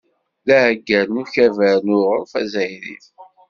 D 0.47 0.49
aɛeggal 0.57 1.07
n 1.11 1.19
Ukabar 1.23 1.77
n 1.83 1.95
Uɣref 1.99 2.33
Azzayri. 2.41 2.97